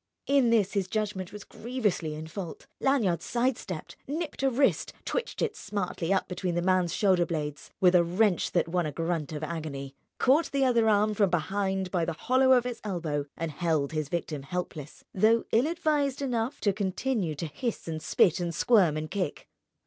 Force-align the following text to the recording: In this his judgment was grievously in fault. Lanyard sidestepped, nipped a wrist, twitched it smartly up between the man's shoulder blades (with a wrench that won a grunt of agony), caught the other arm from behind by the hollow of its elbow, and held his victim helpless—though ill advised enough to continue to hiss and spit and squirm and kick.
In 0.25 0.49
this 0.49 0.73
his 0.73 0.87
judgment 0.87 1.31
was 1.31 1.43
grievously 1.43 2.15
in 2.15 2.25
fault. 2.25 2.65
Lanyard 2.79 3.21
sidestepped, 3.21 3.95
nipped 4.07 4.41
a 4.41 4.49
wrist, 4.49 4.93
twitched 5.05 5.43
it 5.43 5.55
smartly 5.55 6.11
up 6.11 6.27
between 6.27 6.55
the 6.55 6.61
man's 6.63 6.91
shoulder 6.91 7.23
blades 7.23 7.69
(with 7.79 7.93
a 7.93 8.03
wrench 8.03 8.51
that 8.53 8.67
won 8.67 8.87
a 8.87 8.91
grunt 8.91 9.31
of 9.31 9.43
agony), 9.43 9.93
caught 10.17 10.51
the 10.51 10.65
other 10.65 10.89
arm 10.89 11.13
from 11.13 11.29
behind 11.29 11.91
by 11.91 12.03
the 12.03 12.13
hollow 12.13 12.53
of 12.53 12.65
its 12.65 12.81
elbow, 12.83 13.27
and 13.37 13.51
held 13.51 13.91
his 13.91 14.09
victim 14.09 14.41
helpless—though 14.41 15.45
ill 15.51 15.67
advised 15.67 16.23
enough 16.23 16.59
to 16.61 16.73
continue 16.73 17.35
to 17.35 17.45
hiss 17.45 17.87
and 17.87 18.01
spit 18.01 18.39
and 18.39 18.55
squirm 18.55 18.97
and 18.97 19.11
kick. 19.11 19.47